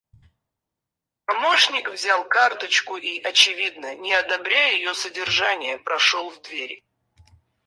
[1.25, 6.83] Помощник взял карточку и, очевидно, не одобряя ее содержание, прошел в дверь.